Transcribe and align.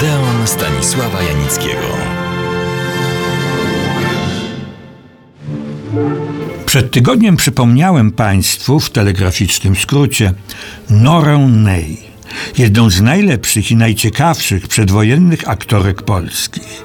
Odeon 0.00 0.46
Stanisława 0.46 1.22
Janickiego. 1.22 1.86
Przed 6.66 6.90
tygodniem 6.90 7.36
przypomniałem 7.36 8.12
Państwu 8.12 8.80
w 8.80 8.90
telegraficznym 8.90 9.76
skrócie 9.76 10.32
Norę 10.90 11.38
Ney, 11.38 11.98
jedną 12.58 12.90
z 12.90 13.00
najlepszych 13.00 13.70
i 13.70 13.76
najciekawszych 13.76 14.68
przedwojennych 14.68 15.48
aktorek 15.48 16.02
polskich. 16.02 16.84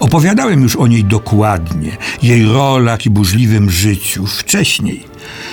Opowiadałem 0.00 0.62
już 0.62 0.76
o 0.76 0.86
niej 0.86 1.04
dokładnie, 1.04 1.96
jej 2.22 2.46
rolach 2.46 3.06
i 3.06 3.10
burzliwym 3.10 3.70
życiu 3.70 4.26
wcześniej. 4.26 5.04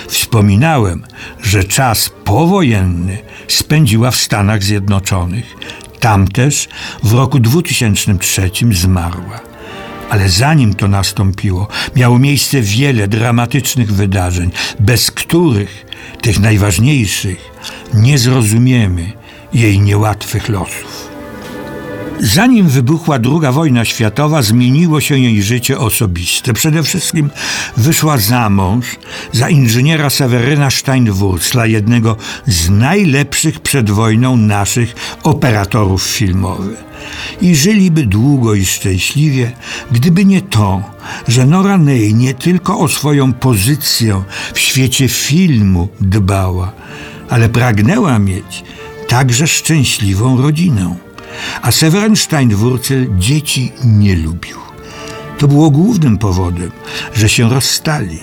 Wspominałem, 0.08 1.04
że 1.42 1.64
czas 1.64 2.10
powojenny 2.24 3.18
spędziła 3.48 4.10
w 4.10 4.16
Stanach 4.16 4.62
Zjednoczonych. 4.62 5.56
Tam 6.00 6.28
też 6.28 6.68
w 7.02 7.12
roku 7.12 7.38
2003 7.40 8.50
zmarła. 8.70 9.40
Ale 10.10 10.28
zanim 10.28 10.74
to 10.74 10.88
nastąpiło, 10.88 11.68
miało 11.96 12.18
miejsce 12.18 12.60
wiele 12.60 13.08
dramatycznych 13.08 13.92
wydarzeń, 13.92 14.50
bez 14.80 15.10
których, 15.10 15.86
tych 16.20 16.40
najważniejszych, 16.40 17.50
nie 17.94 18.18
zrozumiemy 18.18 19.12
jej 19.52 19.80
niełatwych 19.80 20.48
losów. 20.48 20.97
Zanim 22.20 22.68
wybuchła 22.68 23.16
II 23.24 23.52
wojna 23.52 23.84
światowa, 23.84 24.42
zmieniło 24.42 25.00
się 25.00 25.18
jej 25.18 25.42
życie 25.42 25.78
osobiste. 25.78 26.52
Przede 26.52 26.82
wszystkim 26.82 27.30
wyszła 27.76 28.18
za 28.18 28.50
mąż 28.50 28.86
za 29.32 29.48
inżyniera 29.48 30.10
Seweryna 30.10 30.70
Steinwurzla, 30.70 31.66
jednego 31.66 32.16
z 32.46 32.70
najlepszych 32.70 33.60
przed 33.60 33.90
wojną 33.90 34.36
naszych 34.36 34.94
operatorów 35.22 36.02
filmowych. 36.02 36.84
I 37.40 37.56
żyliby 37.56 38.06
długo 38.06 38.54
i 38.54 38.66
szczęśliwie, 38.66 39.52
gdyby 39.90 40.24
nie 40.24 40.42
to, 40.42 40.82
że 41.28 41.46
Nora 41.46 41.78
Ney 41.78 42.14
nie 42.14 42.34
tylko 42.34 42.78
o 42.78 42.88
swoją 42.88 43.32
pozycję 43.32 44.22
w 44.54 44.58
świecie 44.58 45.08
filmu 45.08 45.88
dbała, 46.00 46.72
ale 47.30 47.48
pragnęła 47.48 48.18
mieć 48.18 48.64
także 49.08 49.46
szczęśliwą 49.46 50.42
rodzinę. 50.42 51.07
A 51.62 51.72
Severin 51.72 52.16
Steinwurzel 52.16 53.06
dzieci 53.18 53.72
nie 53.84 54.16
lubił. 54.16 54.56
To 55.38 55.48
było 55.48 55.70
głównym 55.70 56.18
powodem, 56.18 56.70
że 57.14 57.28
się 57.28 57.48
rozstali. 57.48 58.18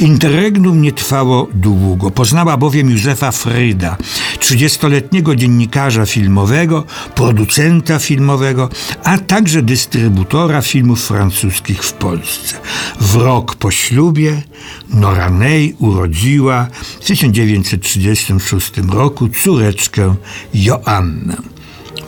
Interregnum 0.00 0.82
nie 0.82 0.92
trwało 0.92 1.48
długo. 1.54 2.10
Poznała 2.10 2.56
bowiem 2.56 2.90
Józefa 2.90 3.32
Fryda, 3.32 3.96
30-letniego 4.38 5.36
dziennikarza 5.36 6.06
filmowego, 6.06 6.84
producenta 7.14 7.98
filmowego, 7.98 8.68
a 9.04 9.18
także 9.18 9.62
dystrybutora 9.62 10.62
filmów 10.62 11.06
francuskich 11.06 11.84
w 11.84 11.92
Polsce. 11.92 12.56
W 13.00 13.14
rok 13.14 13.54
po 13.54 13.70
ślubie 13.70 14.42
Nora 14.88 15.30
Ney 15.30 15.74
urodziła 15.78 16.66
w 17.00 17.04
1936 17.04 18.72
roku 18.88 19.28
córeczkę 19.28 20.14
Joannę 20.54 21.57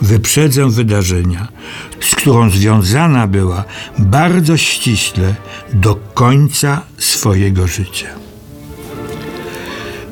wyprzedzę 0.01 0.69
wydarzenia, 0.69 1.47
z 2.01 2.15
którą 2.15 2.49
związana 2.49 3.27
była 3.27 3.63
bardzo 3.99 4.57
ściśle 4.57 5.35
do 5.73 5.95
końca 5.95 6.81
swojego 6.97 7.67
życia. 7.67 8.07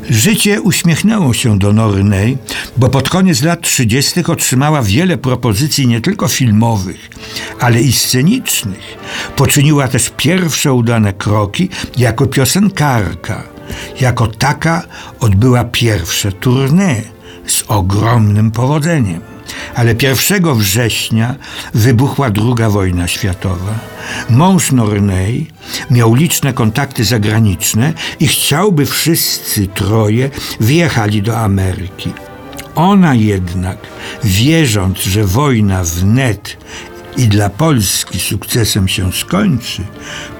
Życie 0.10 0.62
uśmiechnęło 0.62 1.34
się 1.34 1.60
do 1.60 1.74
Nory 1.74 2.04
Ney, 2.04 2.38
bo 2.78 2.90
pod 2.90 3.10
koniec 3.10 3.42
lat 3.42 3.62
30. 3.62 4.26
otrzymała 4.26 4.82
wiele 4.82 5.18
propozycji 5.18 5.88
nie 5.88 6.02
tylko 6.02 6.28
filmowych, 6.28 7.10
ale 7.60 7.82
i 7.82 7.94
scenicznych. 7.94 8.98
Poczyniła 9.36 9.88
też 9.88 10.12
pierwsze 10.18 10.74
udane 10.74 11.14
kroki 11.14 11.70
jako 11.98 12.28
piosenkarka. 12.28 13.44
Jako 14.02 14.28
taka 14.28 14.84
odbyła 15.20 15.64
pierwsze 15.64 16.32
tournée 16.32 17.02
z 17.48 17.64
ogromnym 17.68 18.52
powodzeniem 18.52 19.29
ale 19.76 19.96
1 20.02 20.54
września 20.56 21.36
wybuchła 21.74 22.28
II 22.28 22.72
wojna 22.72 23.08
światowa. 23.08 23.80
Mąż 24.30 24.72
Norney 24.72 25.48
miał 25.92 26.16
liczne 26.16 26.54
kontakty 26.54 27.04
zagraniczne 27.06 27.94
i 28.20 28.28
chciałby 28.28 28.86
wszyscy 28.86 29.68
troje 29.68 30.30
wjechali 30.60 31.22
do 31.22 31.38
Ameryki. 31.38 32.14
Ona 32.76 33.16
jednak, 33.16 33.78
wierząc, 34.24 35.00
że 35.00 35.24
wojna 35.24 35.84
wnet 35.84 36.58
i 37.18 37.28
dla 37.28 37.50
Polski 37.50 38.20
sukcesem 38.20 38.88
się 38.88 39.14
skończy, 39.14 39.84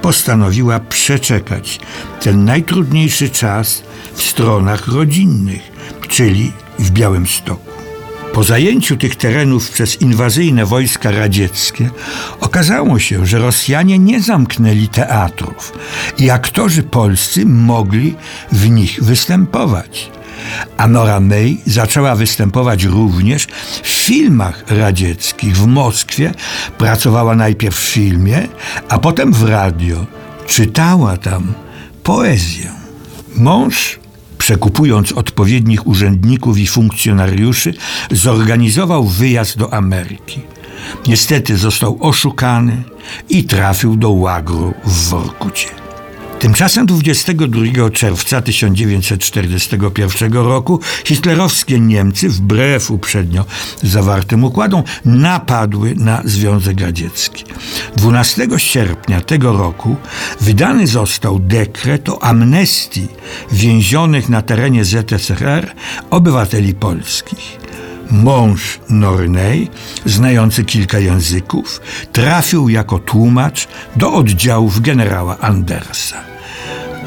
postanowiła 0.02 0.80
przeczekać 0.80 1.80
ten 2.20 2.44
najtrudniejszy 2.44 3.30
czas 3.30 3.82
w 4.14 4.22
stronach 4.22 4.88
rodzinnych, 4.88 5.62
czyli 6.08 6.52
w 6.78 6.90
Białymstoku. 6.90 7.69
Po 8.32 8.44
zajęciu 8.44 8.96
tych 8.96 9.16
terenów 9.16 9.70
przez 9.70 10.00
inwazyjne 10.00 10.66
wojska 10.66 11.10
radzieckie 11.10 11.90
okazało 12.40 12.98
się, 12.98 13.26
że 13.26 13.38
Rosjanie 13.38 13.98
nie 13.98 14.20
zamknęli 14.20 14.88
teatrów 14.88 15.72
i 16.18 16.30
aktorzy 16.30 16.82
polscy 16.82 17.46
mogli 17.46 18.14
w 18.52 18.70
nich 18.70 19.04
występować. 19.04 20.10
A 20.76 20.88
Nora 20.88 21.20
May 21.20 21.60
zaczęła 21.66 22.14
występować 22.14 22.84
również 22.84 23.46
w 23.82 23.88
filmach 23.88 24.64
radzieckich. 24.68 25.56
W 25.56 25.66
Moskwie 25.66 26.34
pracowała 26.78 27.34
najpierw 27.34 27.76
w 27.76 27.88
filmie, 27.88 28.48
a 28.88 28.98
potem 28.98 29.32
w 29.32 29.42
radio. 29.42 30.06
Czytała 30.46 31.16
tam 31.16 31.54
poezję. 32.02 32.70
Mąż 33.36 34.00
przekupując 34.40 35.12
odpowiednich 35.12 35.86
urzędników 35.86 36.58
i 36.58 36.66
funkcjonariuszy, 36.66 37.74
zorganizował 38.10 39.04
wyjazd 39.04 39.58
do 39.58 39.74
Ameryki. 39.74 40.40
Niestety 41.06 41.56
został 41.56 41.98
oszukany 42.00 42.82
i 43.28 43.44
trafił 43.44 43.96
do 43.96 44.10
łagru 44.10 44.74
w 44.84 45.08
Workucie. 45.08 45.79
Tymczasem 46.40 46.86
22 46.86 47.90
czerwca 47.90 48.42
1941 48.42 50.32
roku 50.32 50.80
hitlerowskie 51.04 51.80
Niemcy, 51.80 52.28
wbrew 52.28 52.90
uprzednio 52.90 53.44
zawartym 53.82 54.44
układom, 54.44 54.82
napadły 55.04 55.94
na 55.94 56.22
Związek 56.24 56.80
Radziecki. 56.80 57.44
12 57.96 58.48
sierpnia 58.56 59.20
tego 59.20 59.52
roku 59.52 59.96
wydany 60.40 60.86
został 60.86 61.38
dekret 61.38 62.08
o 62.08 62.22
amnestii 62.22 63.08
więzionych 63.52 64.28
na 64.28 64.42
terenie 64.42 64.84
ZSRR 64.84 65.72
obywateli 66.10 66.74
polskich. 66.74 67.69
Mąż 68.10 68.80
Nornej, 68.88 69.70
znający 70.04 70.64
kilka 70.64 70.98
języków, 70.98 71.80
trafił 72.12 72.68
jako 72.68 72.98
tłumacz 72.98 73.68
do 73.96 74.12
oddziałów 74.12 74.80
generała 74.80 75.38
Andersa. 75.38 76.16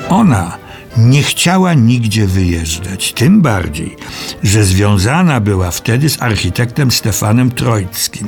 Ona 0.10 0.58
nie 0.98 1.24
chciała 1.24 1.74
nigdzie 1.74 2.28
wyjeżdżać, 2.28 3.14
tym 3.14 3.42
bardziej, 3.42 3.98
że 4.44 4.64
związana 4.64 5.40
była 5.40 5.72
wtedy 5.72 6.10
z 6.10 6.22
architektem 6.22 6.92
Stefanem 6.92 7.52
Trojckim. 7.52 8.28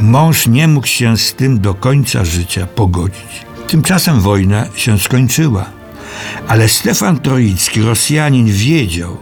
Mąż 0.00 0.46
nie 0.46 0.68
mógł 0.68 0.86
się 0.86 1.16
z 1.16 1.34
tym 1.34 1.60
do 1.60 1.74
końca 1.74 2.24
życia 2.24 2.66
pogodzić. 2.66 3.46
Tymczasem 3.68 4.20
wojna 4.20 4.66
się 4.74 4.98
skończyła. 4.98 5.64
Ale 6.48 6.68
Stefan 6.68 7.20
Troicki, 7.20 7.82
Rosjanin, 7.82 8.46
wiedział, 8.46 9.18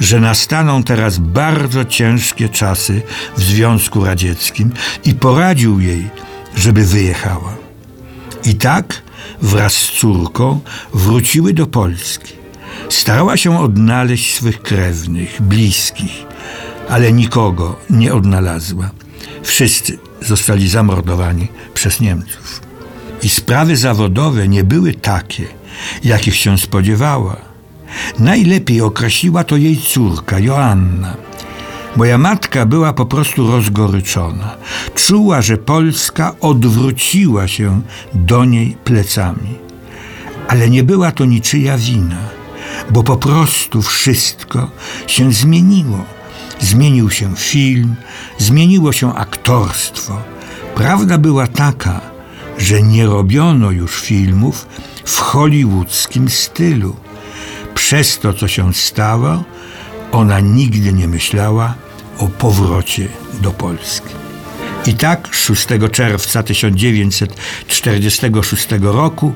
że 0.00 0.20
nastaną 0.20 0.82
teraz 0.82 1.18
bardzo 1.18 1.84
ciężkie 1.84 2.48
czasy 2.48 3.02
w 3.36 3.42
Związku 3.42 4.04
Radzieckim 4.04 4.72
i 5.04 5.14
poradził 5.14 5.80
jej, 5.80 6.10
żeby 6.56 6.84
wyjechała. 6.84 7.56
I 8.44 8.54
tak 8.54 9.02
wraz 9.42 9.72
z 9.72 9.92
córką 9.92 10.60
wróciły 10.94 11.52
do 11.52 11.66
Polski. 11.66 12.32
Starała 12.88 13.36
się 13.36 13.60
odnaleźć 13.60 14.34
swych 14.34 14.62
krewnych, 14.62 15.42
bliskich, 15.42 16.26
ale 16.88 17.12
nikogo 17.12 17.76
nie 17.90 18.14
odnalazła. 18.14 18.90
Wszyscy 19.42 19.98
zostali 20.20 20.68
zamordowani 20.68 21.48
przez 21.74 22.00
Niemców. 22.00 22.60
I 23.22 23.28
sprawy 23.28 23.76
zawodowe 23.76 24.48
nie 24.48 24.64
były 24.64 24.94
takie, 24.94 25.46
jakich 26.04 26.36
się 26.36 26.58
spodziewała. 26.58 27.47
Najlepiej 28.18 28.80
określiła 28.80 29.44
to 29.44 29.56
jej 29.56 29.76
córka, 29.76 30.38
Joanna. 30.38 31.16
Moja 31.96 32.18
matka 32.18 32.66
była 32.66 32.92
po 32.92 33.06
prostu 33.06 33.50
rozgoryczona. 33.50 34.56
Czuła, 34.94 35.42
że 35.42 35.56
Polska 35.56 36.34
odwróciła 36.40 37.48
się 37.48 37.80
do 38.14 38.44
niej 38.44 38.76
plecami. 38.84 39.54
Ale 40.48 40.70
nie 40.70 40.84
była 40.84 41.12
to 41.12 41.24
niczyja 41.24 41.78
wina, 41.78 42.20
bo 42.90 43.02
po 43.02 43.16
prostu 43.16 43.82
wszystko 43.82 44.70
się 45.06 45.32
zmieniło. 45.32 46.04
Zmienił 46.60 47.10
się 47.10 47.36
film, 47.36 47.94
zmieniło 48.38 48.92
się 48.92 49.14
aktorstwo. 49.14 50.22
Prawda 50.74 51.18
była 51.18 51.46
taka, 51.46 52.00
że 52.58 52.82
nie 52.82 53.06
robiono 53.06 53.70
już 53.70 54.00
filmów 54.00 54.66
w 55.04 55.18
hollywoodzkim 55.18 56.28
stylu. 56.28 56.96
Przez 57.88 58.18
to, 58.18 58.32
co 58.32 58.48
się 58.48 58.74
stało, 58.74 59.44
ona 60.12 60.40
nigdy 60.40 60.92
nie 60.92 61.08
myślała 61.08 61.74
o 62.18 62.28
powrocie 62.28 63.08
do 63.40 63.50
Polski. 63.50 64.14
I 64.86 64.94
tak 64.94 65.34
6 65.34 65.66
czerwca 65.92 66.42
1946 66.42 68.68
roku 68.80 69.32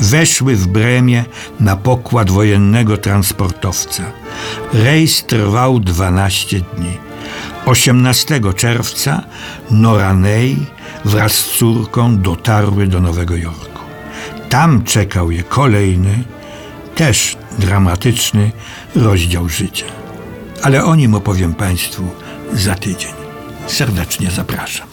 weszły 0.00 0.56
w 0.56 0.66
Bremie 0.66 1.24
na 1.60 1.76
pokład 1.76 2.30
wojennego 2.30 2.96
transportowca. 2.96 4.02
Rejs 4.72 5.26
trwał 5.26 5.80
12 5.80 6.60
dni. 6.60 6.98
18 7.66 8.40
czerwca 8.56 9.22
Nora 9.70 10.14
Ney 10.14 10.66
wraz 11.04 11.32
z 11.32 11.58
córką 11.58 12.18
dotarły 12.18 12.86
do 12.86 13.00
Nowego 13.00 13.36
Jorku. 13.36 13.82
Tam 14.48 14.84
czekał 14.84 15.30
je 15.30 15.42
kolejny, 15.42 16.24
też 16.94 17.41
dramatyczny 17.58 18.50
rozdział 18.94 19.48
życia. 19.48 19.86
Ale 20.62 20.84
o 20.84 20.94
nim 20.94 21.14
opowiem 21.14 21.54
Państwu 21.54 22.08
za 22.52 22.74
tydzień. 22.74 23.12
Serdecznie 23.66 24.30
zapraszam. 24.30 24.91